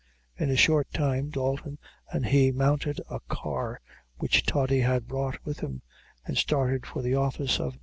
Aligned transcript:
In 0.35 0.49
a 0.49 0.55
short 0.55 0.91
time 0.91 1.29
Dalton 1.29 1.77
and 2.11 2.25
he 2.25 2.51
mounted 2.51 2.99
a 3.07 3.19
car 3.29 3.79
which 4.17 4.47
Toddy 4.47 4.79
had 4.79 5.07
brought 5.07 5.37
with 5.45 5.59
him, 5.59 5.83
and 6.25 6.35
started 6.39 6.87
for 6.87 7.03
the 7.03 7.13
office 7.13 7.59
of 7.59 7.73
Mr. 7.73 7.73
Travers. 7.73 7.79